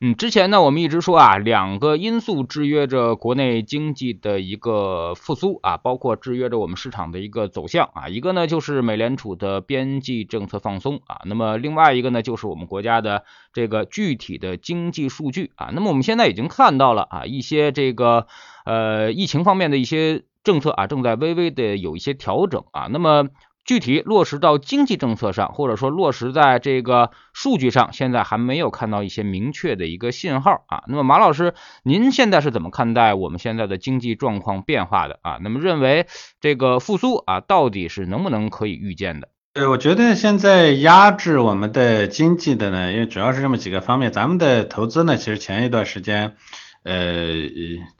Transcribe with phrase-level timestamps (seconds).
[0.00, 8.08] 嗯，之前呢，我们一直说啊，两个因素制约着国内经济的一个复苏啊，包括制约着我们市场的一个走向啊。
[8.08, 15.70] 一个呢就是美联储的边际政策放松啊，那么另外一个呢就是我们国家的这个具体的经济数据啊。
[15.72, 18.28] 那么我们现在已经看到了啊，一些这个
[18.64, 22.86] 呃疫情方面的一些政策啊，正在微微的有一些调整啊。
[22.88, 23.26] 那么
[23.68, 30.84] 具体落实到经济政策上，或者说落实在这个数据上，现在还没有看到一些明确的一个信号啊。
[30.86, 35.36] 那么马老师，您现在是怎么看待我们现在的经济状况变化的啊？
[35.42, 36.06] 那么认为
[36.40, 39.28] 这个复苏啊，到底是能不能可以预见的？
[39.52, 44.10] 对，我觉得现在压制我们的经济的呢，因为主要是这么几个方面。
[44.10, 46.36] 咱们的投资呢，其实前一段时间，
[46.84, 47.34] 呃，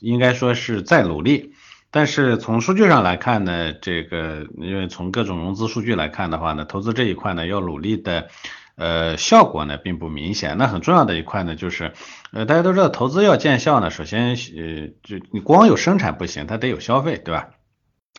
[0.01, 1.53] 应该说是在努力。
[1.91, 8.29] 但是从数据上来看呢，这个因为从各种融资数据来看的话呢，投资这一块呢要努力的，
[8.77, 10.57] 呃，效果呢并不明显。
[10.59, 11.93] 那很重要的一块呢就是，
[12.33, 17.51] 呃，大家都知道投资要见效呢，首先呃就你光有生产不行，它得有消费，对吧？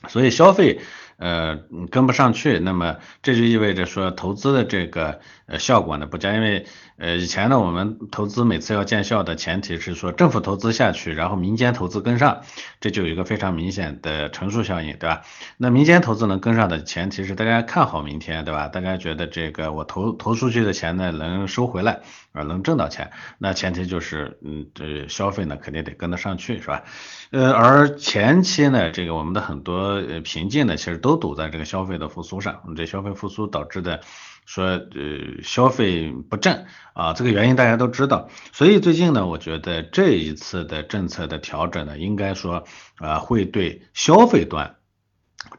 [0.07, 0.79] 所以消费。
[1.21, 1.59] 呃，
[1.91, 6.65] 跟不上去，那么这就意味着说投资的这个呃效果呢不佳，因为
[6.99, 12.41] 呃以前呢我们投资每次要见效的前提是说政府投资下去，然后民间投资跟上，
[12.79, 15.23] 这就有一个非常明显的乘数效应，对吧？
[15.57, 18.69] 那民间投资能跟上的前提是大家看好明天，对吧？
[18.69, 21.99] 大家觉得这个我投投出去的钱呢能收回来，
[22.31, 26.83] 啊能挣到钱，那前提就是嗯这消费呢肯定得跟得上去，是吧？
[27.31, 31.09] 呃而前期呢这个我们的很多呃瓶颈呢其实都。
[31.09, 34.01] 都堵在这个消费的复苏上，这消费复苏导致的
[34.49, 42.63] 说呃消费不振啊，这个原因大家都知道，所以最近呢，我觉得这一次的政策的调整呢，应该说
[42.97, 44.77] 啊会对消费端。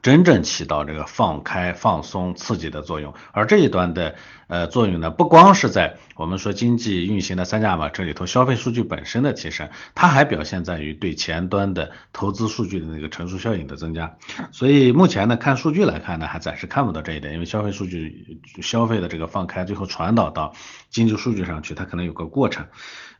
[0.02, 4.14] 真正起到这个放开、放松、刺激的作用，而这一端的
[4.48, 14.16] 呃作用呢，不光是在我们说经济运行的三驾马车里头，消费数据本身的提升，它还表现在于对前端的投资数据的那个乘数效应的增加。
[14.52, 20.54] 所以目前呢，看数据来看呢，还暂时看不到这一点，因为消费数据、消费的这个放开，最后传导到
[20.90, 22.66] 经济数据上去，它可能有个过程。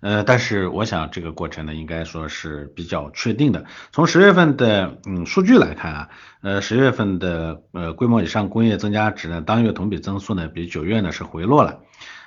[0.01, 3.67] 呃，但是我想这个过程呢，应该说是比较确定的。
[3.93, 6.09] 从十月份的嗯数据来看啊，
[6.41, 11.81] 呃十月份的呃规模以上工业增加值呢，当月同比增速呢比九月呢是回落了。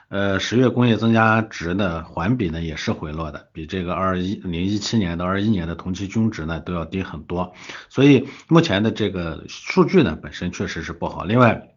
[0.10, 7.54] 呃十月工业增加值呢环比呢也是回落的，比这个二一零一七年到二一年的同期均值呢都要低很多。
[7.90, 11.24] 所以目前的这个数据呢本身确实是不好。
[11.24, 11.73] 另外。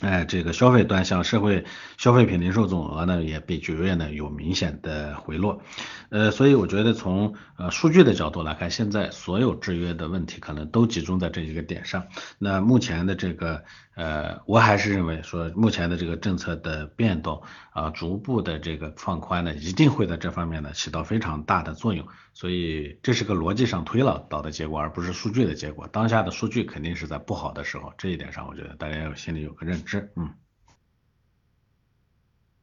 [0.00, 1.64] 哎，这个消费端像社会
[1.98, 5.62] 消费品零售总额呢，也比九月呢有明显的回落，
[6.08, 12.06] 呃，所以我觉得从呃数据的角度来看，现在所有制约的问题可能都集中在这一个点上。
[12.38, 13.62] 那目前的这个
[13.94, 22.06] 呃，我还是认为说，目前的这个政策的变动啊，逐步的这个放宽呢，一定会在这方面呢起到非常大的作用。
[22.32, 25.86] 所以这是个逻辑上推导到的结果，而不是数据的结果。
[25.92, 30.34] 当下的数据肯定是在不好的时候，这一点上我觉得大家要心里有个认知，嗯。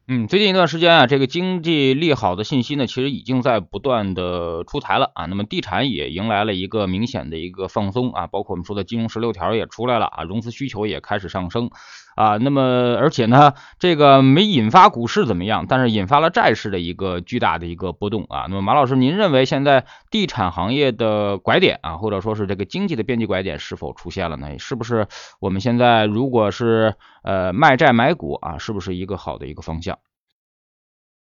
[0.09, 5.25] 嗯，最近一段时间啊，这个经济利好的信息呢，其实已经在不断的出台了啊。
[5.25, 11.71] 那么地产也迎来了一个明显的一个放松啊，包括我们说的金融十六条也出来了啊，融资需求也开始上升
[12.17, 12.38] 啊。
[12.38, 18.47] 那么而且呢，这个没引发股市怎么样，但是引发了债市的一个巨大的一个波动啊。
[18.50, 24.59] 那么马老师，您认为现在地产行业的拐点啊，或者说是这个经济的边际拐点是否出现了呢？
[24.59, 25.07] 是不是
[25.39, 30.00] 我们现在如果是呃卖债买股啊，是不是一个好的一个方向？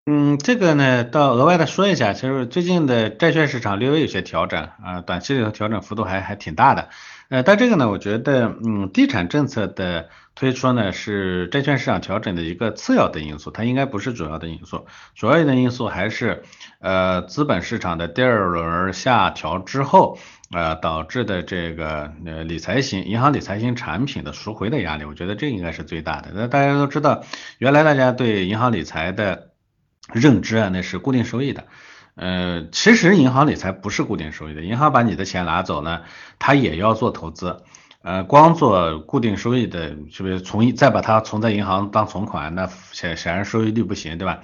[0.06, 6.90] 嗯，这个呢，到额外的说一下，其实最近的债券市场略微有些调整啊，短期里头调整幅度还还挺大的。
[7.30, 14.84] 呃，但这个呢，我觉得，嗯，地产政策的推出呢，是债券市场调整的一个次要的因素，它应该不是主要的因素。
[15.14, 16.42] 主要的因素还是
[16.80, 20.18] 呃资本市场的第二轮下调之后，
[20.52, 26.28] 呃导致的这个呃理财型银行理财型产品的赎回的压力，我觉得这应该是最大的。
[26.34, 27.24] 那大家都知道，
[27.56, 29.48] 原来大家对银行理财的
[30.12, 31.66] 认知啊，那是固定收益的，
[32.14, 36.02] 呃，其实银行理财不是固定收益的，银行把你的钱拿走呢，
[36.38, 37.62] 它也要做投资，
[38.02, 44.42] 呃，光做固定收益的，是不是存再把它存在银行当存款，那显显然收益率不行，对吧？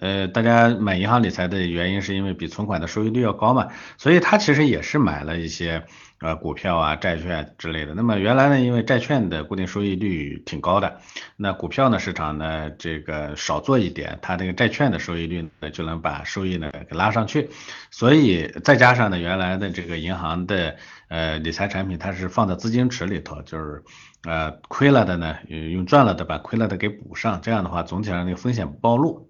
[0.00, 3.68] 呃，大家买银行理财的原因是因为比存款的收益率要高嘛，
[3.98, 5.84] 所以他其实也是买了一些
[6.20, 7.94] 呃股票啊、债券之类的。
[7.94, 11.00] 那么原来呢，因为债券的固定收益率挺高的，
[11.36, 17.50] 那股票呢市场呢这个少做一点，它这个债券的收益率呢就能把收益呢给拉上去。
[17.90, 20.76] 所以再加上呢原来的这个银行的
[21.08, 23.82] 呃理财产品它是放在资金池里头，就是
[24.26, 29.29] 呃亏了的呢用赚了的把亏了的给补上，这样的话总体上那个风险不暴露。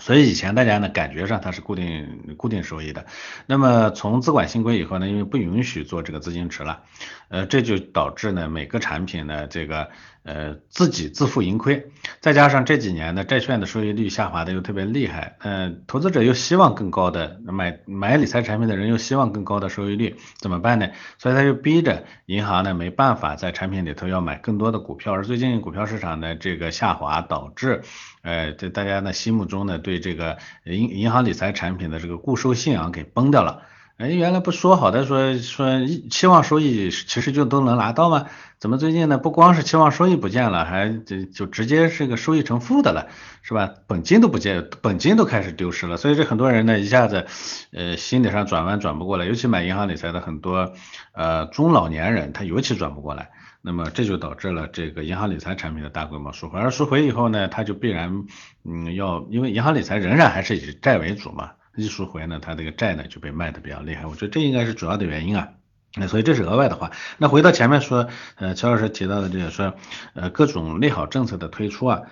[0.00, 3.06] 所以以前大家呢感觉上它是固定固定收益的，
[3.46, 6.82] 那么从资管新规以后呢，因为不允许做这个资金池了，
[7.28, 9.88] 呃，这就导致呢每个产品呢这个
[10.24, 11.86] 呃自己自负盈亏，
[12.20, 20.88] 再加上这几年的债券的收益率下滑的又特别厉害，嗯，投资者又希望更高的买买理财产品的人又希望更高的收益率，怎么办呢？
[21.18, 27.82] 所以他就逼着银行呢没办法在产品里头要买更多的股票，而最近股票市场的这个下滑导致。
[28.24, 33.62] 哎，在大家呢心目中呢，对这个银银行理财产品的这个固收信仰给崩掉了。
[33.96, 38.26] 哎，原来不说好的说说期望收益其实就都能拿到吗？
[38.58, 39.18] 怎么最近呢？
[39.18, 43.06] 不光是期望收益不见了，还就就直接是个收益成负的了，
[43.42, 43.70] 是吧？
[43.86, 45.96] 本金都不见，本金都开始丢失了。
[45.96, 47.26] 所以这很多人呢一下子
[47.70, 50.72] 呃心理上转弯转不过来，尤其买银行理财的很多
[51.12, 53.30] 呃中老年人，他尤其转不过来。
[53.62, 58.24] 那么这就导致了这个银行理财产品的大规模赎回，而赎回以后呢，它就必然
[58.64, 65.48] 嗯要，因为银行理财仍然还是以债为主嘛，一赎回呢，它这个债呢就被卖的比较厉害，我觉得这应该是主要的原因啊，
[65.96, 66.92] 那所以这是额外的话。
[67.18, 69.74] 那回到前面说，呃，乔老师提到的这个说，
[70.14, 72.02] 呃，各种利好政策的推出啊。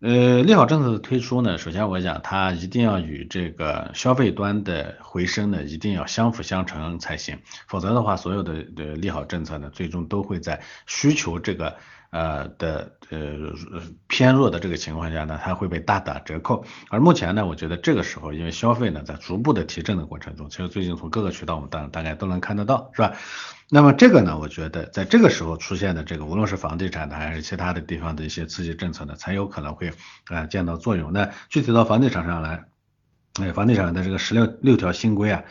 [0.00, 7.38] 呃，利好政策的推出呢，首先我讲它一定要与这个消费端的回升呢，一定要相辅相成才行，
[7.68, 11.76] 否则的话，所有的的利好政策呢，最终都会在需求这个。
[12.12, 13.50] 呃的呃
[14.06, 16.62] 偏弱的这个情况下呢，它会被大打折扣。
[16.90, 23.14] 而目前呢，我觉得这个时候，因为消费呢在逐步的提振的过程中，其实最近从各个渠道我们大大概都能看得到，是吧？
[23.70, 29.90] 那么这个呢，我觉得在这个时候出现的这个，无论是房地产的还是其他的地方的一些刺激政策呢，才有可能会
[30.26, 31.10] 啊见到作用。
[31.14, 32.64] 那具体到房地产上来，
[33.40, 35.42] 哎，房地产的这个十六六条新规啊。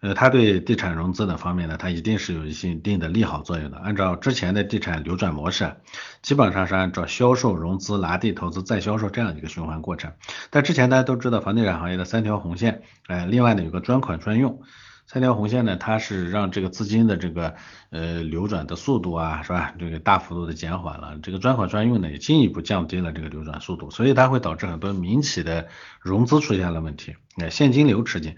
[0.00, 3.76] 呃，它对地产融资的方面呢，它一定是有一些一定的利好作用的。
[3.78, 5.74] 按照之前的地产流转模式，
[6.22, 10.12] 基本上是按照销售、融资、拿地、投资、再销售这样一个循环过程。
[10.48, 14.62] 但之前大家都知道房地产行业的三条红线，哎，另外呢有个专款专用。
[15.12, 17.56] 三条红线呢，它是让这个资金的这个
[17.90, 19.74] 呃流转的速度啊，是吧？
[19.76, 21.18] 这个大幅度的减缓了。
[21.20, 25.66] 这个专款专用呢，也进一步降低了这个流转速度，所以它会导致很多民企的
[25.98, 28.36] 融资出现了问题，哎，现金流吃紧。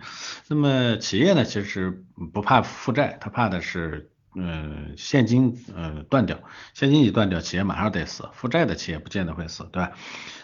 [0.49, 4.09] 那么企业呢，其实不怕负债，它怕的是。
[4.35, 6.39] 嗯，现金呃断掉，
[6.73, 8.31] 现金一断掉，企业马上得死。
[8.33, 9.93] 负债的企业不见得会死，对吧？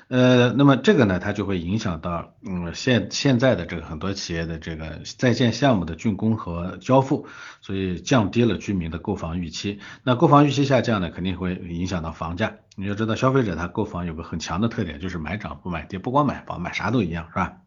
[0.08, 7.26] 呃，那么这个呢，它就会影响到嗯现现在的这个很多企业的这个在建项目的竣工和交付，
[7.60, 9.80] 所以降低了居民的购房预期。
[10.02, 12.54] 那购房预期下降呢，肯定会影响到房价。
[12.74, 17.58] 你要知道，消费者他购房有个很强的特点，就是买涨不买跌，不光买房，买啥都一样，是吧？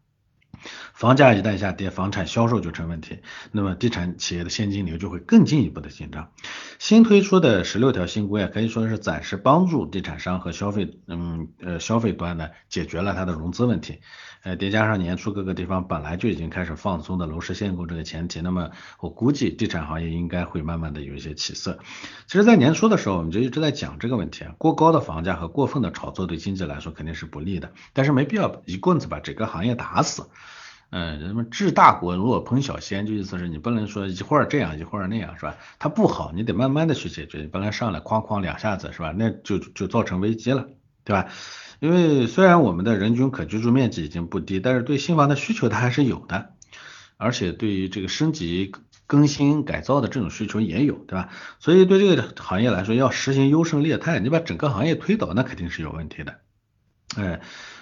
[0.94, 3.18] 房价一旦下跌，房产销售就成问题，
[3.50, 6.30] 那么地产企业的现金流就会更进一步的紧张。
[6.78, 14.00] 新推出的十六条新规啊，可以说是暂时帮助地产商和消费，嗯呃消费端呢解决了它的融资问题。
[14.44, 21.78] 呃，叠加上年初各个地方本来就已经开始放松的楼市限购这个前提，那么我估计地产行业应该会慢慢的有一些起色。
[22.26, 30.28] 其实，在年初的时候，我们就一直在讲这个问题啊，过高的房价和过分的炒作对经济来说肯定是不利的，但是没必要一棍子把整个行业打死。
[30.90, 35.54] 嗯，什么治大国如果烹小鲜，就意思是你不能说一会儿这样一会儿那样，是吧？
[35.78, 39.14] 它不好，你得慢慢的去解决，你不能上来哐哐两下子，是吧？
[39.16, 40.68] 那就就造成危机了，
[41.04, 41.28] 对吧？
[41.82, 46.50] 因为虽然我们的人均可居住面积已经不低，但是对新房的需求它还是有的，
[47.16, 48.70] 而且对于这个升级、
[49.08, 51.30] 更新、改造的这种需求也有，对吧？
[51.58, 56.38] 所以对这个行业来说，要实行优胜劣汰，你把整个行业推倒，那肯定是有问题的，
[57.16, 57.40] 哎。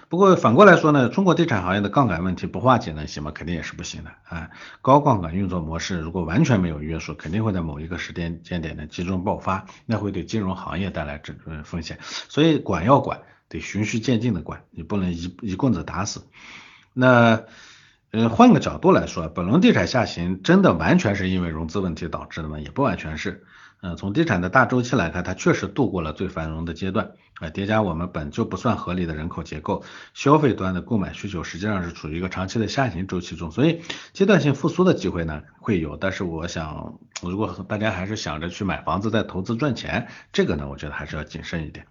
[0.09, 3.31] 不过反过来说呢，中国地产行业的杠杆问题不化解能行吗？
[3.33, 4.51] 肯定也是不行的啊。
[4.83, 11.99] 高杠杆运作模式如果完全没有约束，肯定会在某一个时间间点的集中爆发，那会对金融行业带来这风险。
[12.03, 16.23] 所以管要管，得循序渐进的管，你不能一一棍子打死。
[16.95, 17.45] 那
[18.11, 22.59] 呃换个角度来说，本轮地产下行真的完全是因为融资问题导致的吗？
[22.59, 23.45] 也不完全是。
[23.83, 27.13] 嗯，从地产的大周期来看，它确实度过了最繁荣的阶段。
[27.41, 29.83] 啊，叠加我们本就不算合理的人口结构，
[30.13, 33.81] 消费端的购买需求实际上是处于一个长期的下行周期中，所以
[34.13, 35.97] 阶段性复苏的机会呢会有。
[35.97, 41.87] 但是我想，如果大家还是想着去买房子再投资赚钱，这个呢，我觉得还是要谨慎一点。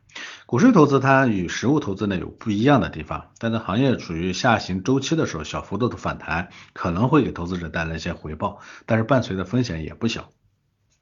[0.46, 10.29] 股市投资它与实物投资呢有不一样的地方，但在行业处于下行周期的时候，小幅度的反弹可能会给投资者带来一些回报，但是伴随的风险也不小。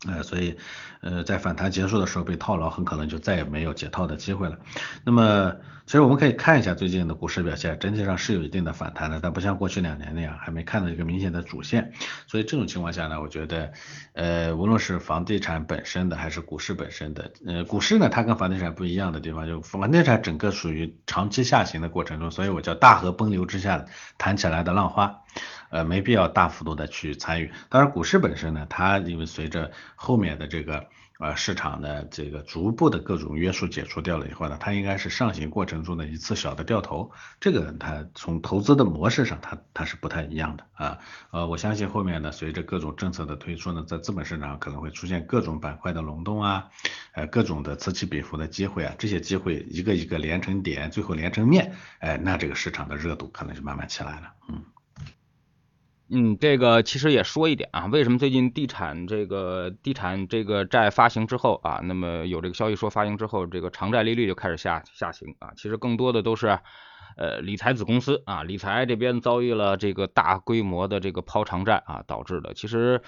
[0.05, 0.55] 呃，所以，
[1.01, 4.57] 呃，在反弹结束的时候被套牢，很可能就再也没有解套的机会了。
[5.03, 11.93] 那么，其实我们可以看一下最近的股市表现，整体上是有一定的反弹的，但不像过去两年那样，还没看到一个明显的主线。
[12.27, 13.71] 所以这种情况下呢，我觉得，
[14.13, 23.85] 呃，无论是房地产本身的，还是股市本身的，呃，股市呢，它跟房地产不一样的地方，就房地产整个属于长期下行的过程中，所以我叫大河奔流之下
[24.17, 25.21] 弹起来的浪花。
[25.69, 27.51] 呃，没必要大幅度的去参与。
[27.67, 30.87] 当然，股市本身呢，它因为随着后面的这个
[31.19, 37.11] 呃市场的这个逐步的各种约束解除掉了以后呢，它应该是上行过程中的一次小的掉头。
[37.39, 40.97] 这个它从投资的模式上，它它是不太一样的啊。
[41.31, 46.69] 呃，我相信后面呢，随着各种政策的推出呢，在资本市场可能会出现各种板块的轮动啊，
[47.13, 48.93] 呃，各种的此起彼伏的机会啊。
[48.97, 54.33] 这些机会一个一个连成点，最后连成面，哎，那这个市场的热度可能就慢慢起来了。
[54.49, 54.63] 嗯。
[56.09, 66.59] 嗯，这个其实也说一点啊，为什么最近地产这个地产这个债发行之后啊，那么有这个消息说发行之后，这个偿债利率就开始下下行啊，其实更多的都是
[67.17, 72.53] 呃理财子公司啊，理财这边遭遇了这个大规模的这个抛偿债啊导致的。
[72.53, 73.01] 其实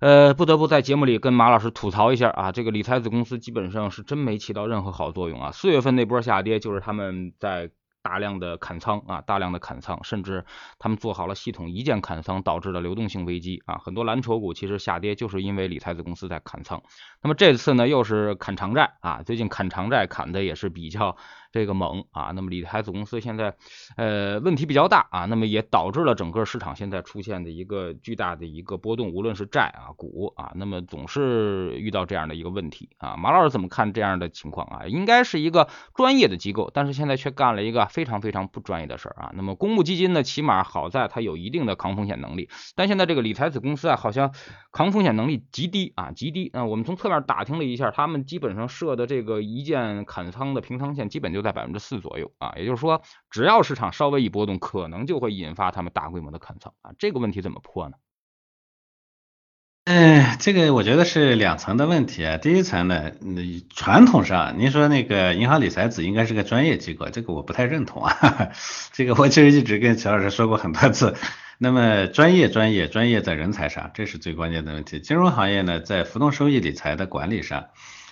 [0.00, 5.52] 呃不得不在节目里跟马老师吐槽一下啊，这个理财子公司基本上是真没起到任何好作用啊。
[5.52, 7.70] 四月份那波下跌就是他们在。
[8.02, 10.44] 大量的砍仓啊，大量的砍仓，甚至
[10.78, 13.78] 他们做好了系统一键砍仓，导致了流动性危机啊。
[13.78, 16.82] 很多蓝筹股其实下跌就是因为理财子公司在砍仓。
[17.22, 21.16] 那么这次呢，又是砍长债啊，最近砍长债砍的也是比较。
[21.52, 23.54] 这个猛啊，那么理财子公司现在
[23.96, 33.16] 呃问题比较大啊，那么也导致了整个市场现在出现的一个巨大的一个波动，无论是债啊股啊，那么总是遇到这样的一个问题啊。
[33.16, 34.86] 马老师怎么看这样的情况啊？
[34.86, 39.32] 应该是一个专业的机构，但是现在却干了一个非常非常不专业的事儿啊。
[39.34, 44.32] 那么公募基金呢，起码好在它有一定的抗风险能力，但现在这个理财子公司啊，好像
[44.70, 46.64] 抗风险能力极低啊，极低啊。
[46.64, 51.39] 我们从侧面打听了一下，他们基本上设的这个一键砍仓的平仓线，基本就。
[51.40, 56.92] 就在百分之四左右啊，也就是说，只要市场稍微一波动，可能就会引发他们大规模的砍仓啊。
[56.98, 57.96] 这个问题怎么破呢？
[59.86, 62.36] 嗯，这个我觉得是两层的问题啊。
[62.36, 63.12] 第一层呢，
[63.74, 68.50] 传统上您说那个银行理财子应该是个专业机构，这个我不太认同啊。
[68.92, 71.16] 这个我其实一直跟乔老师说过很多次。
[71.58, 75.00] 那么专业专业专业在人才上，这是最关键的问题。
[75.00, 77.68] 金融行业呢，在浮动收益理财的管理上。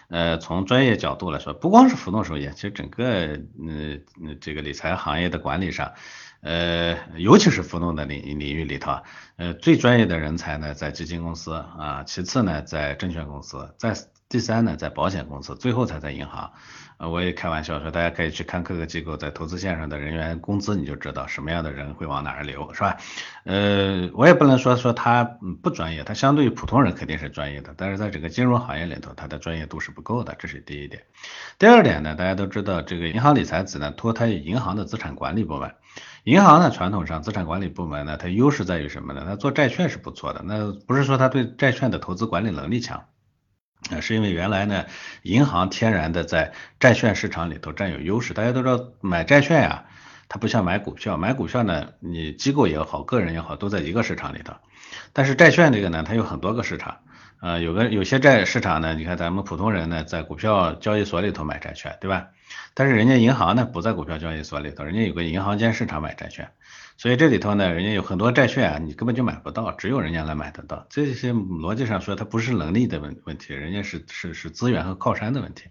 [0.09, 5.93] 呃，从专业角度来说，不光是浮动收益，其实整个呃这个理财行业的管理上，
[6.41, 9.01] 呃，尤其是浮动的领领域里头，
[9.37, 13.95] 呃，最专业的人才呢在基金公司啊，其次呢在证券公司，在
[14.29, 16.53] 第三呢在保险公司，最后才在银行。
[16.99, 22.97] 呃，我也开玩笑说，大家可以去看各个机构在投资线上的人员工资，你就知道什么样的人会往哪儿流，是吧？
[23.45, 25.23] 呃，我也不能说说他
[25.63, 31.01] 不专业，他相对于普通人肯定是专业的，但是在整个金融行业里头，他的专业度是不够的，这是第一点。
[31.57, 35.73] 第二点呢，大家都知道，这个银行理财子呢脱胎于银行的资产管理部门，
[36.25, 39.23] 银行呢传统上资产管理部门呢，它优势在于什么呢？
[39.25, 43.05] 它做债券是不错的，那不是说它对债券的投资管理能力强。
[43.91, 44.85] 啊，是因为原来呢，
[45.23, 48.35] 银行天然的在债券市场里头占有优势。
[48.35, 49.85] 大家都知道，买债券呀，
[50.29, 54.53] 它不像买股票，买股票呢，你机构也好，个人也好，都在一个市场里头。
[55.13, 56.99] 但是债券这个呢，它有很多个市场。
[57.41, 62.29] 呃，有个有些债市场呢，你看咱们普通人呢，在股票交易所里头买债券，对吧？
[62.75, 66.51] 但是人家银行呢，不在股票交易所里头，人家有个银行间市场买债券。
[66.97, 70.85] 所以这里头呢，人家有很多债券啊，你根本就买不到，只有人家来买得到。
[70.91, 75.67] 这些逻辑上说，它不是能力的问问题，人家是是是资源和靠山的问题。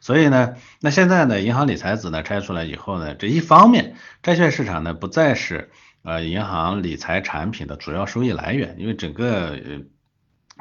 [0.00, 5.70] 所以呢，那现在呢，银行理财子呢拆出来以后呢，这一方面，债券市场呢不再是
[6.04, 9.58] 呃银行理财产品的主要收益来源，因为整个。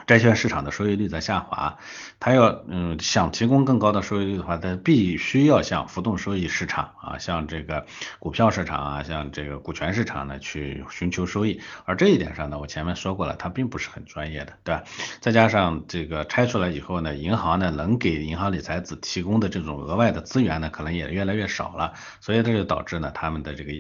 [0.08, 1.77] 债券市场的收益率在下滑，
[2.20, 7.86] 它要嗯想提供更高的收益率的话，它必须要向浮动收益市场啊，像这个
[8.20, 11.62] 股票市场啊，像这个股权市场呢去寻求收益。
[11.86, 14.84] 而这一点上呢，我前面说过了，它并不是很专业的，对吧？
[15.20, 23.72] 再加上这个拆出来以后呢，银行呢能给银行理财子提供的这种额外的资源呢，可能也越来越少了，所以这就导致呢他们的这个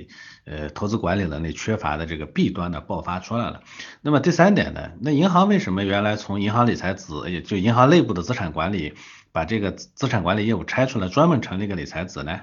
[0.45, 3.61] 呃投资管理能力缺乏的这个弊端呢爆发出来了。
[4.01, 8.93] 那么第三点呢，那银行为什么原来从银行理财子，也就银行内部的资产管理，
[9.31, 12.41] 把这个资产管理业务拆出来，专门成立个理财子呢？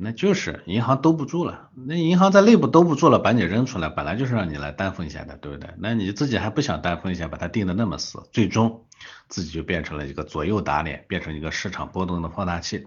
[0.00, 1.70] 那就是银行兜不住了。
[1.74, 5.70] 那银行在内部兜不住了，把你扔出来，本来就是让你来担风险的，对不对？
[5.78, 8.84] 那你自己还不想担风险，把它定的那么死，最终
[9.28, 12.86] 自己就变成了一个左右打脸，变成一个市场波动的放大器，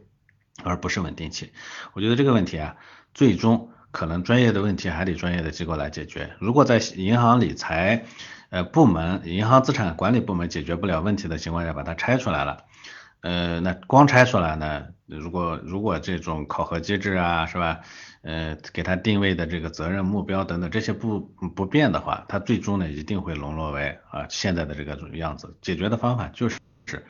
[0.63, 1.51] 而不是稳定器。
[1.91, 2.77] 我觉得这个问题啊，
[3.13, 6.29] 最终可能专业的问题还得专业的机构来解决。
[6.39, 8.05] 如果在银行理财，
[8.51, 12.65] 呃部门，银行资产管理部门解决不了问题的情况下，把它拆出来了。
[13.21, 14.87] 呃，那光拆出来呢？
[15.05, 17.79] 如果如果这种考核机制啊，是吧？
[18.23, 21.19] 呃，给他定位的这个责任目标等等这些不
[21.55, 25.55] 不变的话，他最终呢一定会沦落为啊现在的这个样子。
[25.61, 27.05] 解决的方法就是是，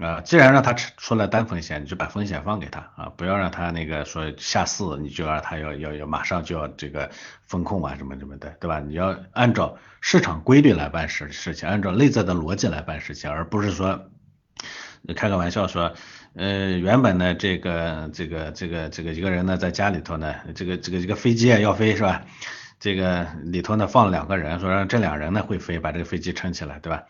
[0.00, 7.10] 啊，既然让他出出来担风险，你就把风险放给他啊，不要让他那个说下四，你就让他要要要马上就要这个
[7.46, 8.80] 风控啊什么什么的，对吧？
[8.80, 14.08] 你要按照市场规律来办事事情，按照内在的逻辑来办事情，而不是说。
[15.16, 15.94] 开个玩笑说，
[16.34, 22.22] 呃，原本呢，这个这个这个这个一个人呢，在家里头呢，这个这个这个飞机啊要飞是吧？
[22.80, 27.04] 这个里头呢放了两个人，说让这两人呢会飞，把这个飞机撑起来，对吧？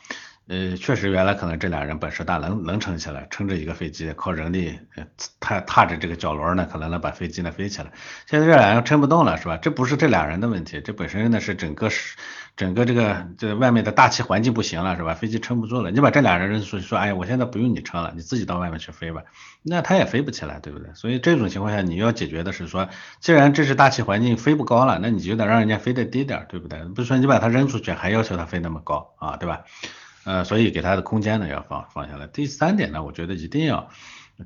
[0.49, 5.07] 呃，确实原来可能这俩人本事大，能能撑起来，撑着一个飞机，靠人力呃
[5.41, 7.93] 踏踏着这个脚轮呢，可能能把飞机呢飞起来。
[8.27, 9.59] 现在这俩人撑不动了，是吧？
[9.59, 12.17] 这不是这俩人的问题，这本身呢是整个是。
[12.57, 15.15] 整个这个这外面的大气环境不行了，是吧？
[15.15, 19.23] 飞机撑不住了，你把这俩人说说，哎呀，我现在不用你撑了，你自己到外面去飞吧，
[19.63, 20.93] 那他也飞不起来，对不对？
[20.95, 22.89] 所以这种情况下，你要解决的是说，
[23.21, 26.81] 既然这是大气环境飞不高了，那你就得让人家飞得低点，对不对？
[26.97, 29.61] 不是说你把他扔出去，还要求他飞那么高啊，对吧？
[30.29, 32.27] 呃，所以给他的空间呢要放放下来。
[32.27, 33.89] 第三点呢，我觉得一定要，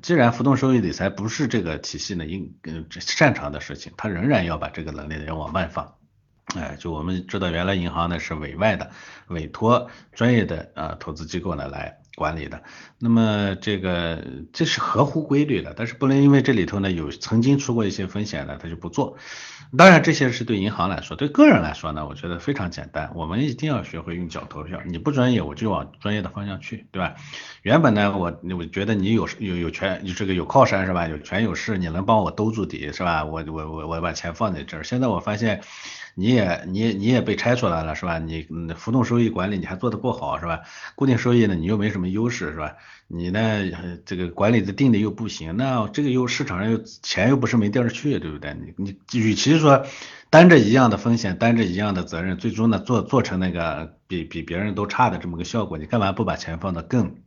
[0.01, 5.95] 既然浮动收益理财不是这个体系呢应呃擅长的事情，他仍然要把这个能力呢要往外放。
[6.55, 8.91] 哎，就我们知道，原来银行呢是委外的，
[9.27, 12.63] 委托专业的啊投资机构呢来管理的。
[12.97, 14.23] 那么这个
[14.53, 19.17] 这是合乎规律的，但是不能因为这里头呢有曾经出过一些风险呢，他就不做。
[19.75, 23.11] 当然这些是对银行来说，对个人来说呢，我觉得非常简单。
[23.15, 24.79] 我们一定要学会用脚投票。
[24.85, 27.15] 你不专业，我就往专业的方向去，对吧？
[27.63, 31.07] 原本呢，我我觉得你有有有权，你这个有靠山是吧？
[31.07, 33.25] 有权有势，你能帮我兜住底是吧？
[33.25, 34.83] 我我我我把钱放在这儿。
[34.83, 35.61] 现在我发现。
[36.15, 38.19] 你也你你也被拆出来了是吧？
[38.19, 40.61] 你浮动收益管理你还做得不好是吧？
[40.95, 42.75] 固定收益呢你又没什么优势是吧？
[43.07, 43.39] 你呢
[44.05, 48.55] 这个管理的定的又不行，那这个又市场上又钱又不是没地儿去，对不对？
[48.77, 49.85] 你你与其说
[50.29, 57.22] 担着一样的风险，担着一样的责任，最终呢做做成那个比比别人都差的这么个效果，你干嘛不把钱放到更？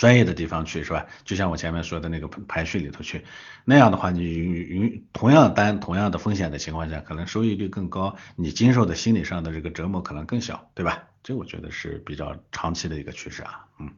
[0.00, 1.04] 专业的地方去是吧？
[1.26, 3.22] 就像我前面说的那个排序里头去，
[3.66, 11.04] 那样的话，你与与同样担同样的风险的情况下，可能收益率更高，你经受的心理上的这个折磨可能更小，对吧？
[11.22, 13.90] 这我觉得是比较长期的一个趋势啊，嗯，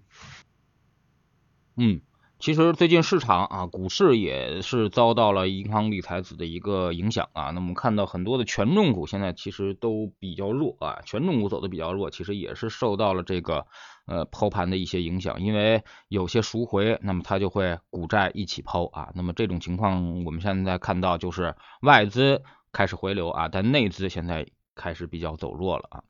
[1.77, 2.01] 嗯。
[2.41, 7.53] 其实最近市场啊，股市也是遭到了银行理财子的一个影响啊。
[7.53, 13.69] 那么看到很多的权重股现在其实都比较弱啊，权重股走的比较弱，其实也是受到了这个
[14.07, 19.11] 呃抛盘的一些影响，因为有些赎回，那么它就会股债一起抛啊。
[19.15, 24.47] 那么这种情况我们现在看到就是外资开始回流啊，但内资现在。
[24.75, 26.03] 开始比较走弱了啊，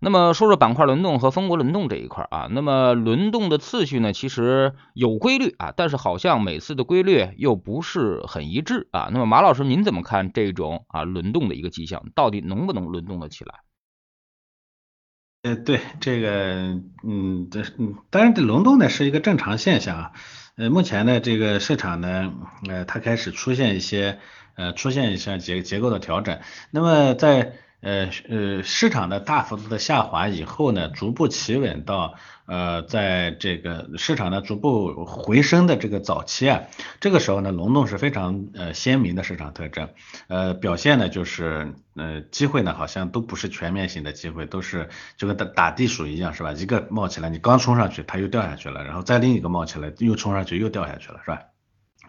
[0.00, 9.08] 那么说说板块轮动和风格轮动这一块啊，那么轮动的次序呢，其实有规律啊，但是好像每次的规律又不是很一致啊。
[9.12, 13.60] 那么马老师您怎么看这种啊轮动的一个迹象，到底能不能轮动的起来？
[15.42, 20.12] 呃，对这个，嗯，这嗯，当然这轮动呢是一个正常现象啊。
[20.56, 22.32] 呃，目前呢这个市场呢，
[22.68, 24.18] 呃，它开始出现一些
[24.56, 26.40] 呃出现一些结结构的调整，
[26.72, 32.14] 那么在呃呃，市场的大幅度的下滑以后呢，逐步企稳到
[32.46, 36.62] 呃，在这个市场的逐步回升的这个早期啊，
[37.00, 39.90] 这个时候呢，龙洞是非常呃鲜明的市场特征，
[40.26, 46.52] 呃，表现呢就是呃机会呢好像都不是全面性的机会，都是就跟打打地鼠一样是吧？
[46.52, 51.42] 一个冒起来，你刚冲上去，它又掉下去了，然后再另一个冒起来，又冲上去又掉下去了，是吧？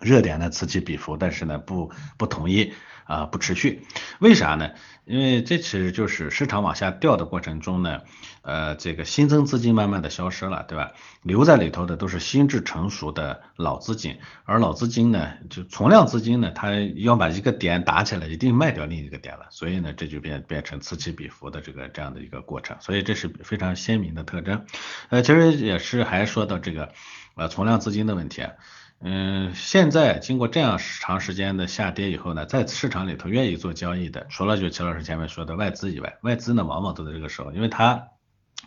[0.01, 2.73] 热点呢此起彼伏，但是呢不不统一。
[3.09, 3.87] 啊，不持续，
[4.19, 4.69] 为啥呢？
[5.03, 8.01] 因为这其实就是市场往下掉的过程中呢，
[8.43, 10.91] 呃，这个新增资金慢慢的消失了，对吧？
[11.23, 24.67] 留在里头的都是心智成熟的老资金，而老资金呢，就存量资金呢，它要把一个点打起来，一定卖掉另一个点了，所以呢，这就变变成此起彼伏的这个这样的一个过程，所以这是非常鲜明的特征。
[25.09, 26.93] 呃，其实也是还说到这个
[27.33, 28.51] 呃存量资金的问题啊。
[29.01, 38.09] 嗯，现在经过这样长时间的下跌以后呢，在市场里头愿意做交易的，除了就齐老师前面说的外资以外，外资呢往往都在这个时候，因为它。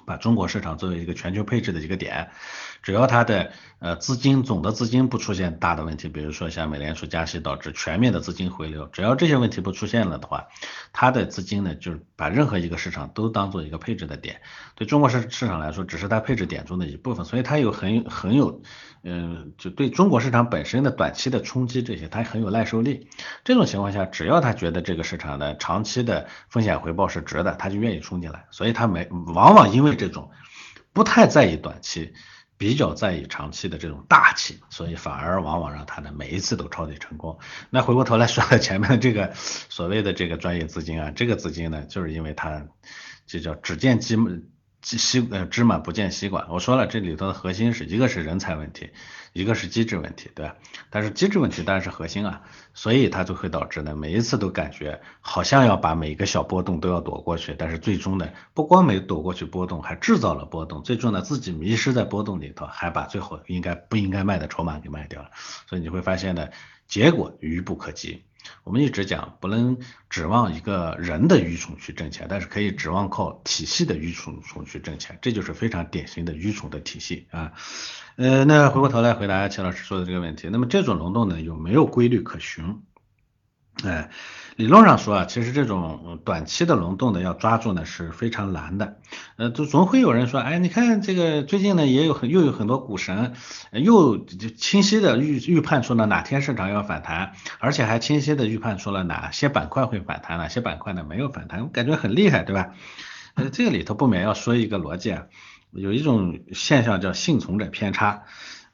[0.05, 2.31] 把中国市场作为一个全球配置的一个点，
[2.83, 10.49] 只要它的呃资金总的资金不出现大的问题，比如说像美联储加息导致全面的资金回流，只要这些问题不出现了的话，
[10.93, 14.41] 它的资金呢就是把任何一个市场都当做一个配置的点，
[14.75, 18.63] 对中国市市场来说只是它配置点中的一部分，所以它有很很有
[19.05, 23.09] 嗯就对中国市场本身的短期的冲击这些它很有耐受力。
[23.45, 30.31] 这种情况下，只要他觉得这个市场的长期的风险回报是值的，他就愿意冲进来，所以他没往往因因为这种
[30.92, 32.14] 不太在意短期。
[32.59, 37.40] 比较在意长期的这种大气，所以反而往往让他的每一次都抄底成功。
[37.71, 42.64] 那回过头来说前面这个所谓的这个专业资金啊，这个资金呢，就是因为它
[43.27, 44.16] 就叫只见鸡
[44.83, 48.90] 西呃芝麻不见西瓜，我说了这里头的核心是一个是人才问题，
[49.33, 50.57] 一个是机制问题，对吧？
[50.90, 52.42] 但是机制问题当然是核心啊，
[52.75, 65.31] 所以它就会导致呢每一次都感觉好像要把每一个小波动都要躲过去，但是最终呢不光没躲过去波动，还制造了波动，最终呢自己迷失在波动里头，还把最后应该不应该卖的筹码给卖掉了，
[65.68, 66.49] 所以你会发现呢
[66.88, 68.25] 结果愚不可及。
[68.64, 69.79] 我们一直讲，不能
[70.11, 77.53] 指望一个人的愚蠢去挣钱，但是可以指望靠体系的愚蠢去挣钱，这就是非常典型的愚蠢的体系啊。
[78.16, 82.83] 呃，那回过头来回答秦老师说的这个问题，那么这种龙洞呢，有没有规律可循？
[83.85, 84.11] 哎。
[84.57, 88.99] 理论上说啊，其实这种短期的轮动的要抓住呢是非常难的。
[89.37, 93.33] 呃，就总会有人说，哎，你看这个最近呢也有很又有很多股神
[93.73, 102.75] 又清晰的预预判出了哪天市场要反弹，而且还清晰的预判出了哪些板块会反弹，哪些板块呢没有反弹，我感觉很厉害，对吧？
[103.35, 105.23] 呃，这个里头不免要说一个逻辑啊，
[105.71, 108.25] 有一种现象叫幸存者偏差。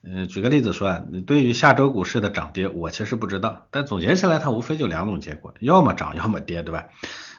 [0.03, 6.87] 嗯，举个例子说，你对于下周股市的涨跌，我其实不知道，但总结下来，它无非就两种结果，要么涨，要么跌，对吧？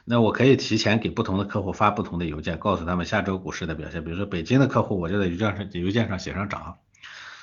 [0.04, 4.04] 那我可以提前给不同的客户发不同的邮件，告诉他们下周股市的表现。
[4.04, 6.78] 比如说北京的客户，我就在邮件上邮件上写上涨；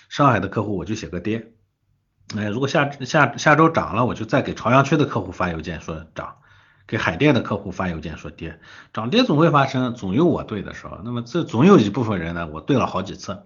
[0.07, 1.51] 上海的客户，我就写个跌。
[2.35, 6.35] 哎，如果下下下周涨了，我就再给朝阳区的客户发邮件说涨，
[6.85, 8.59] 给海淀的客户发邮件说跌。
[8.93, 10.99] 涨跌总会发生，总有我对的时候。
[11.03, 13.43] 那么这总有一部分人呢，我对了好几次。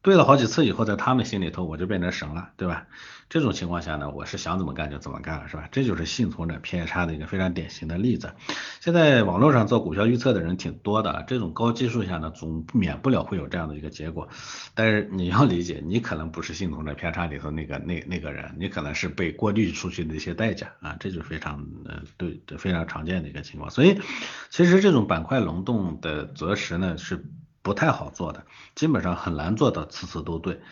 [0.00, 2.86] 对了好几次以后，在他们心里头我就变成神了，对吧？
[3.28, 5.68] 这种情况下呢，我是想怎么干就怎么干了，是吧？
[5.70, 8.32] 这就是幸存者偏差的一个非常典型的例子。
[8.80, 14.28] 现在网络上做股票预测的人挺多的，这种高基数下呢，总免不了会有这样的一个结果。
[14.74, 23.70] 但是你要理解，你可能不是幸存者偏差里头那个那那个人，你可能是被过滤出去的一些代价啊，这就非常呃对非常常见的一个情况。
[23.70, 24.00] 所以
[24.48, 27.26] 其实这种板块轮动的择时呢是。
[27.68, 30.62] 不太好做的，基本上很难做到次次都对。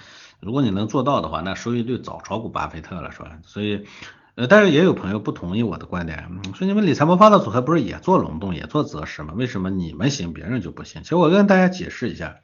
[0.41, 3.33] 如果你能做到的话，那收益率早超过巴菲特了，是吧？
[3.45, 3.85] 所以，
[4.35, 9.35] 呃，但是也有朋友不同意我的观点，说你们理财魔方的组合不是也做轮动，也做择时吗？
[9.37, 11.03] 为什么你们行，别人就不行？
[11.03, 12.37] 其实我跟大家解释一下，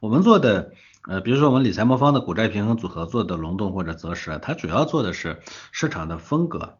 [0.00, 0.72] 我们做的，
[1.06, 6.76] 呃，比如说我们理财魔方的股债平衡组合做的轮动或者择时，它主要做的是市场的风格。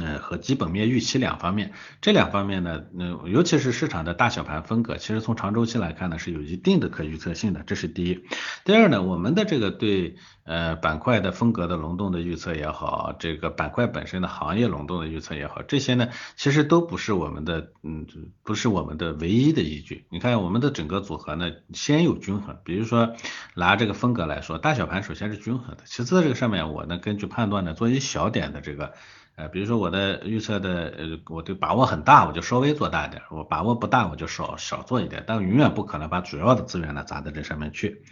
[0.00, 8.24] 嗯，和基本面预期两方面，这两方面呢，嗯，尤其是市场的大小盘风格，其实从长周期来看呢，是有一定的可预测性的，这是第一。
[8.64, 18.06] 第二呢，我们的这个对呃板块的风格的轮动的预测也好，这个板块本身的行业轮动的预测也好，这些呢，其实都不是我们的，嗯，
[18.42, 20.06] 不是我们的唯一的依据。
[20.08, 23.14] 你看我们的整个组合呢，先有均衡，比如说
[23.54, 28.94] 拿这个风格来说，大小盘首先是均衡的，其次这个上面我呢根据判断呢，做一小点的这个。
[29.34, 35.24] 呃，比如说我的预测的，呃，我对把握很大，我就稍微做大一点；我把握不大，我就少少做一点。
[35.26, 38.02] 但永远不可能把主要的资源呢砸在这上面去。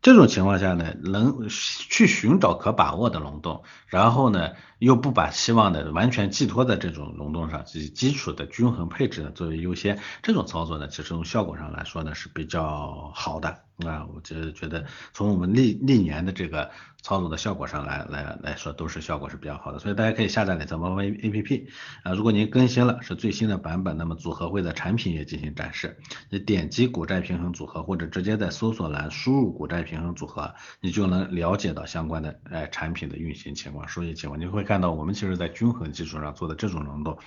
[0.00, 9.98] 这种情况下呢，能去寻找可把握的龙洞，然后呢，又不把希望呢完全寄托在这种龙洞上，以基础的均衡配置呢作为优先。
[10.22, 13.65] 这种操作呢，其实从效果上来说呢是比较好的。
[13.84, 16.70] 啊，我就觉得从我们历历年的这个
[17.02, 21.68] 操作的效果上来来来说，都是效果是比较好的，所以大家可以下载理财魔方 A P P
[22.02, 22.12] 啊。
[22.14, 25.98] 如果您更新了是最新的版本，那么组合会在产品也进行展示，
[26.30, 34.40] 你点击股债平衡组合，或者直接在搜索栏输入股债平衡组合，你就能了解到相关的哎产品的运行情况、收益情况。
[34.40, 37.18] 你会看到我们其实在均衡基础上做的这种轮动，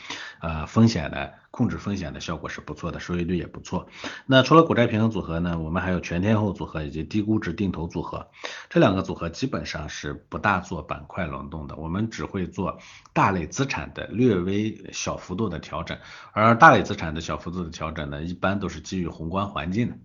[0.41, 1.31] 呃，风险的。
[1.51, 3.87] 控制风险的效果是不错的，收益率也不错。
[4.25, 8.29] 那除了股债平衡组合呢，我们还有全天候组合以及低估值定投组合。
[8.69, 12.77] 这两个组合基本上是不大做板块轮动的，我们只会做
[13.13, 15.97] 大类资产的略微小幅度的调整。
[16.33, 19.95] 而大类资产的小幅度的调整呢，一般都是基于宏观环境的。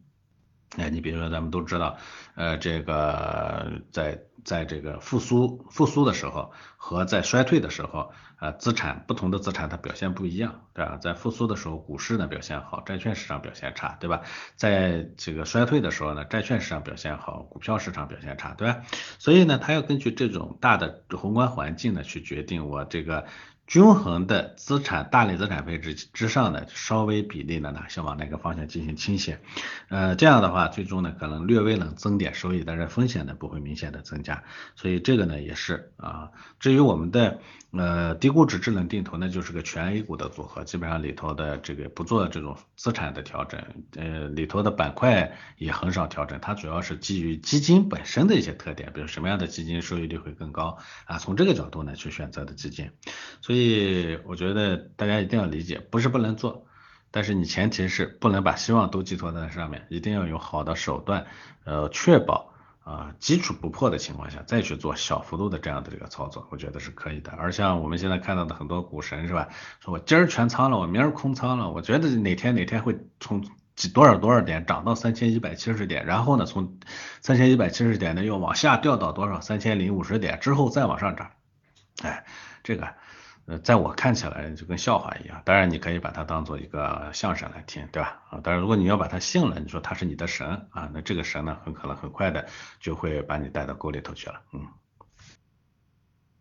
[0.76, 1.96] 哎，你比如说咱们都知道，
[2.34, 8.12] 呃，这个在在这个复苏复苏的时候和在衰退的时候。
[8.40, 10.98] 呃，资产不同的资产它表现不一样，对吧？
[11.00, 14.20] 在复苏的时候，股市呢表现好，债券市场表现差，对吧？
[14.54, 18.82] 在这个衰退的时候呢，债券市场表现好，股票市场表现差，对吧？
[19.18, 23.24] 所以呢，它要根据这种大的宏观环境呢去决定我这个
[23.66, 29.40] 均衡的资产大类资产配置之上呢，稍微比例的呢，想往那个方向进行倾斜，
[29.88, 34.44] 呃，这样的话，最终呢，可能略微能增点收益，但是风险呢不会明显的增加，
[34.76, 36.30] 所以这个呢也是啊。
[36.60, 37.40] 至于我们的
[37.72, 43.58] 呃低估值智能定投呢，就是个全 A 股的组合，基本上里头的这个不做这种资产的调整，
[43.96, 52.90] 呃，里头的板块也很少调整，它主要是基于基金本身的一些特点，比如什么样的基金收益率会更高啊，从这个角度呢去选择的基金，
[53.40, 53.53] 所以。
[53.54, 56.66] 所以我觉得大家一定要理解，不是不能做，
[57.12, 61.26] 但是你前提是不能把希望都寄托在上面，一定要有好的手段，
[61.62, 67.30] 呃，确保啊基础不破的情况下再去做小幅度的这样的这个操作，我觉得是可以的。
[67.30, 76.76] 而像我们现在看到的很多股神是吧，说我今儿全仓了，我明儿空仓了，我觉得哪天哪天会从几多少多少点涨到三千一百七十点，然后呢从
[77.20, 81.30] 三千一百七十点呢又往下掉到多少三千零五十点之后再往上涨，
[82.02, 82.24] 哎，
[82.64, 82.92] 这个。
[83.46, 88.22] 呃，在我看起来就跟笑话一样，当然你可以把它当做一个相声来听，对吧？
[88.30, 92.46] 啊，当然如果你要把它信了，你说他是你的神啊，那这个神呢，很可能很快的
[92.80, 94.66] 就会把你带到沟里头去了，嗯。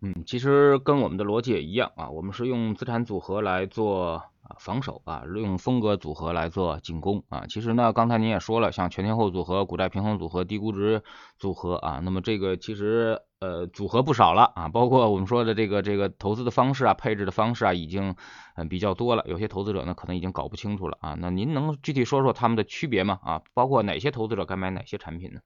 [0.05, 4.21] 嗯，其实跟我们的逻辑也一样啊，我们是用资产组合来做
[4.59, 7.45] 防守啊，用风格组合来做进攻啊。
[7.47, 11.01] 其实呢，刚才您也说了，像全天候组合、股债平衡组合、低估值
[11.39, 13.19] 组合啊，那么这个其实。
[13.39, 18.15] 呃，组合不少了啊，包括我们说的这个这个投资的方式啊，配置的方式啊，已经
[18.55, 19.25] 嗯比较多了。
[19.27, 21.13] 有些投资者呢，可能已经搞不清楚了啊。
[21.19, 23.19] 那您能具体说说他们的区别吗？
[23.21, 25.41] 啊，包括哪些投资者该买哪些产品呢？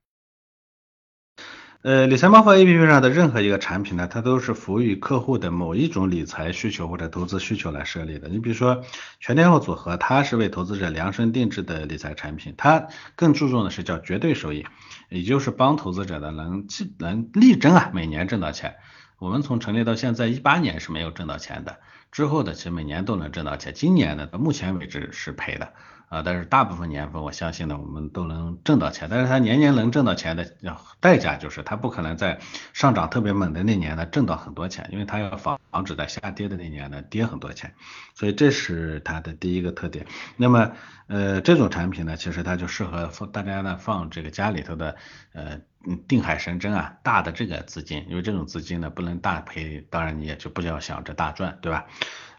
[1.82, 8.28] 呃，理财猫和 APP 上的任何一个产品呢，它都是服务于客户的某一种理财需求或者投资需求来设立的。
[8.28, 8.82] 你比如说
[9.20, 14.66] 全天候组合，它是为投资者量身定制的理财产品，它更注重的是叫绝对收益，
[15.08, 18.74] 也就是帮投资者呢能既能力争啊每年挣到钱。
[19.20, 21.78] 我们从成立到现在一八年是没有挣到钱的，
[22.10, 25.72] 之后的其实每年都能挣到钱，今年呢到目前为止是赔的。
[26.08, 29.08] 啊，但是大部分年份，我相信呢，我们都能挣到钱。
[29.10, 30.56] 但是它年年能挣到钱的
[31.00, 32.38] 代价就是，它不可能在
[32.72, 37.74] 上涨特别猛的那年呢挣到很多钱，因为它要防防止在下跌的那年呢跌很多钱。
[38.14, 40.06] 所以这是它的第一个特点。
[40.36, 40.72] 那么，
[41.08, 44.96] 呃，这种产品呢，其实它就适合放大家呢放这个家里头的
[45.34, 45.60] 呃
[46.08, 51.86] 定海神针啊大的这个资金，因为这种资金呢不能大赔，当然你也就不要想着大赚，对吧？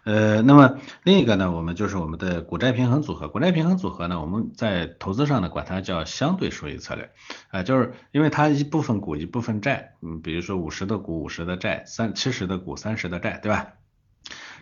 [0.03, 3.27] 呃，那么另一个呢，我们就是我们的股债平衡组合。
[3.27, 7.11] 股债平衡组合呢，我们在投资上呢，管它叫相对收益策略，
[7.49, 13.73] 啊，就是因为它一部分股一部分债，嗯，比如说五十的股五十的债，三七十的股三十的债，对吧？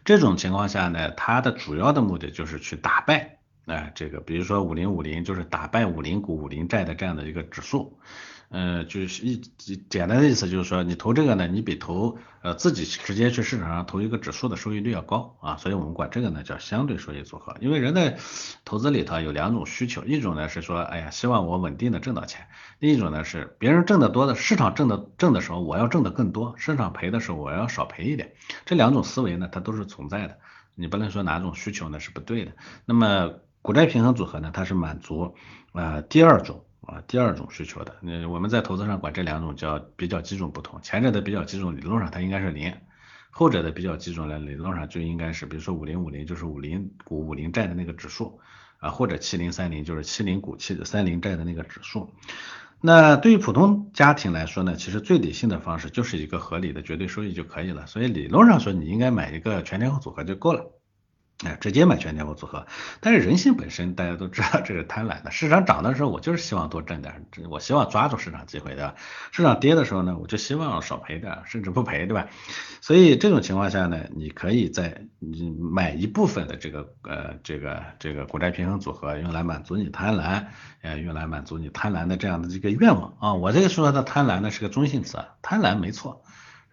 [0.05, 3.36] 这种情况下呢，它的主要的目的就是去打败，
[3.67, 7.99] 哎，这个比如说五零五零就是打败五零股五零债的这样的一个指数。
[8.49, 9.41] 嗯，就是一
[9.89, 17.57] 简单的意思就是说，你投这个呢，你比投呃自己直接去市场上投一个指数的收益率要高啊，所以我们管这个呢叫相对收益组合。
[17.59, 18.17] 因为人在
[18.63, 22.43] 投资里头有两种需求，一种呢是说，哎呀，希望我稳定的挣到钱；
[22.79, 28.31] 另一种呢是别人挣得多的，市场挣的挣的时候，我要挣得更多；市场赔的时候，我要少赔一点。
[28.65, 30.37] 这两种思维呢，它都是存在的，
[30.73, 32.53] 你不能说哪种需求呢是不对的。
[32.85, 33.33] 那么
[33.67, 35.35] 股债平衡组合呢，它是满足
[35.73, 36.63] 啊第二种。
[36.87, 40.79] 啊，第二种需求的，那我们在投资上管这两种叫比较基准不同。
[40.81, 42.73] 前者的比较基准理论上它应该是零，
[43.29, 48.39] 后者的比较基准呢理论上就应该是，比如说五零五零就是五零股五零债的那个指数
[48.79, 52.09] 啊，或者七零三零就是七零股七三零债的那个指数。
[52.79, 57.85] 那对于普通家庭来说呢，其实最理性的方式就是一个合理的绝对收益就可以了。
[57.85, 60.76] 所以理论上说，你应该买一个全天候组合就够了。
[61.45, 62.65] 哎，直接买全天候组合，
[62.99, 65.29] 但是人性本身大家都知道这是贪婪的。
[65.29, 68.95] 市场涨的时候，我就是希望多挣点，我希望抓住市场机会，对吧？
[69.31, 72.27] 市场跌的时候呢，我就希望少赔点，甚至不赔，对吧？
[72.81, 80.45] 所以这种情况下呢，你可以在你买一部分的这个呃这个这个股债平衡组合，用来满足你贪婪，
[80.81, 83.35] 呃，用来满足你贪婪的这样的这个愿望啊。
[83.35, 86.23] 我这个说的贪婪呢是个中性词，贪婪没错。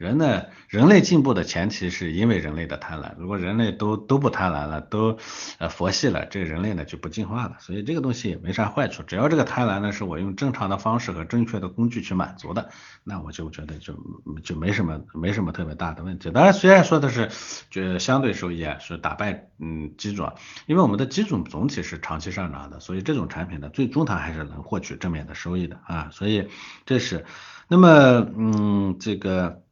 [0.04, 3.14] 人呢，人类进步的前提是因为人类的贪婪。
[3.16, 5.16] 如果人类都都不贪婪了，都
[5.58, 7.56] 呃佛系了，这个人类呢就不进化了。
[7.58, 12.68] 所以这个东西也没啥坏处，只要这个贪婪呢是我用正常的方式和正确的工具去满足的，
[13.02, 13.94] 那我就觉得就
[14.42, 16.30] 就没什么没什么特别大的问题。
[16.30, 17.30] 当然，虽然说的是
[17.70, 20.30] 就相对收益啊是打败嗯基准，
[20.66, 26.10] 因为我们的基准总体是长期上涨的，所以这种产品呢最终它还是能获取正面的收益的啊。
[26.12, 26.50] 所以
[26.84, 27.24] 这是
[27.68, 27.88] 那么
[28.36, 29.63] 嗯这个。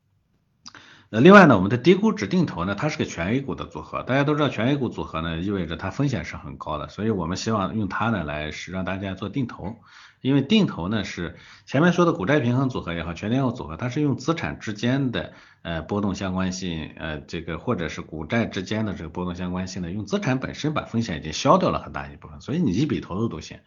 [1.12, 9.77] 呃，另外呢，我们的低估值定投呢，它是个全 A 股的组合，大家都知道全 A 股组合呢，意味着它风险是很高的，所以我们希望用它呢来是让大家做定投。
[10.22, 23.59] 因为定投呢是前面说的股债平衡组合也好，全天候组合，它是用资产之间的呃波动相关性，呃这个或者是股债之间的这个波动相关性呢，用资产本身把风险已经消掉了很大一部分，所以你一笔投入都行。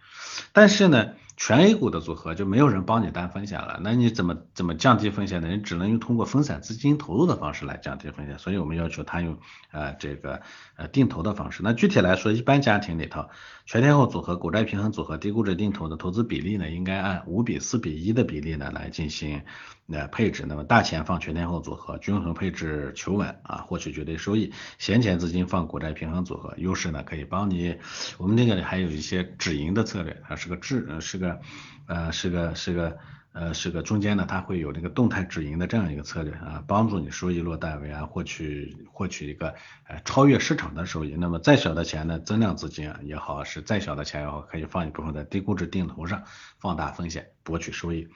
[0.52, 5.50] 但是呢，全 A 股的组合就没有人帮你担风险了，那你怎么怎么降低风险呢？
[5.50, 9.38] 你只能用通过分散资金投入的方式来降低风险，所以我们要求他用
[9.72, 10.42] 呃这个
[10.78, 11.62] 呃定投的方式。
[11.62, 13.30] 那具体来说，一般家庭里头，
[13.66, 19.42] 全天候组合、股债平衡组合、低估值定投的投资比例呢，应该按五比四比一的比例呢来进行
[19.88, 20.46] 呃配置。
[20.48, 27.76] 那么大钱放全天候组合，均衡配置求稳啊，获取绝对收益；闲钱资金放股债平衡组合，优势呢可以帮你。
[28.20, 31.42] 我们那个还有一些止盈的策略，啊是个止，是个
[31.88, 32.98] 呃是个是个
[33.36, 39.54] 呃是个中间呢，它会有那个动态止盈的这样一个策略啊，帮助你收益落袋为安，获取获取一个
[39.90, 41.18] 呃超越市场的收益。
[41.18, 46.24] 那么再小的钱呢，增量资金也好，是再小的钱也好，可以放一部分在低估值定投上，
[46.60, 48.08] 放大风险，博取收益。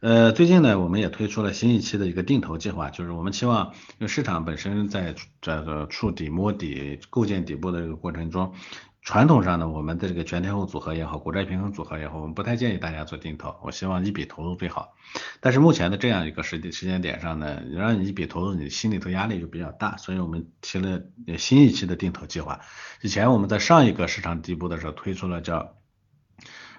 [0.00, 8.52] 呃，最近呢，我们也推出了新一期的一个定投计划，就是我们期望，因为市场本身在这个触底摸底、构建底部的这个过程中。
[9.06, 13.54] 传统上呢，我们的这个全天候组合也好，国债平衡组合也好，我们不太建议大家做定投。
[13.62, 14.96] 我希望一笔投入最好。
[15.38, 21.00] 但是目前的这样一个时时间点上呢，让你一笔投入，你心里头压力就比较大，所以我们提了
[21.38, 22.58] 新一期的定投计划。
[23.00, 25.75] 以前我们在上一个市场底部的时候推出了叫。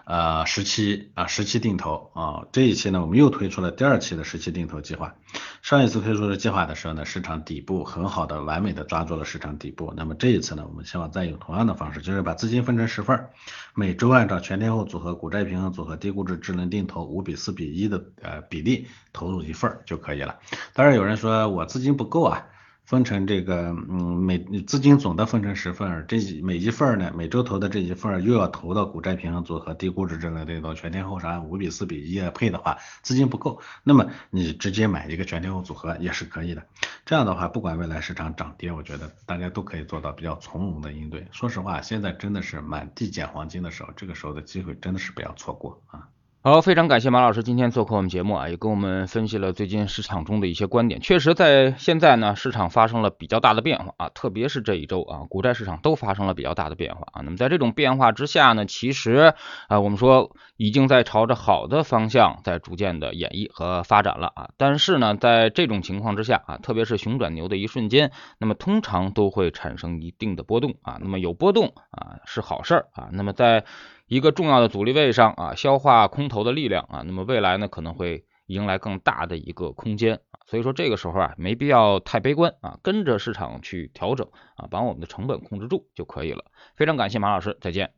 [0.08, 5.16] 呃，十期啊，十期定投啊，这一期呢，我们又推出了第二期的十期定投计划。
[5.62, 9.94] 上一次推出的计划的时候呢，市场底部很好的、完美的抓住了市场底部。
[9.98, 13.28] 那么这一次呢，我们希望再用同样的方式，就是把资金分成十份，
[13.76, 20.40] 每周按照全天候组合、股债平衡组合、低估值智能定投五比四比一的呃比例投入一份就可以了。
[20.74, 22.46] 当然有人说我资金不够啊。
[22.88, 36.66] 分成这个，嗯，每资金总的分成十份，这几每一份呢，每周投的这一份又要投到股债平衡组合、低估值智能定投、全天候上按五比四比一配的话，资金不够，那么你直接买一个全天候组合也是可以的。
[37.06, 41.28] 这样的话，不管未来市场涨跌，我觉得大家都可以做到比较从容的应对。
[41.34, 46.08] 说实话，现在真的是满地捡黄金的时候，这个时候的机会真的是不要错过啊。
[46.44, 51.02] 好，非常感谢马老师今天做客我们节目啊，也跟我们分析了最近市场中的一些观点。
[51.02, 57.22] 确实，在现在呢，市场发生了比较大的变化啊，特别是这一周啊，股债市场都发生了比较大的变化啊。
[57.22, 59.34] 那么在这种变化之下呢，其实
[59.68, 64.50] 啊，我们说已经在朝着好的方向在逐渐的演绎和发展了啊。
[64.56, 70.98] 但是呢，在这种情况之下啊，特别是熊转牛的一瞬间，那么通常都会产生一定的波动啊。
[71.02, 73.10] 那么有波动啊是好事儿啊。
[73.12, 73.66] 那么在
[74.08, 86.46] 一个重要的阻力位上啊，消化空头的力量啊，那么未来呢可能会迎来更大的一个空间啊，所以说这个时候啊没必要太悲观啊，跟着市场去调整啊，把我们的成本控制住就可以了。
[86.76, 87.94] 非常感谢马老师，再见。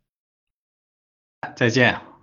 [1.56, 2.19] 再见。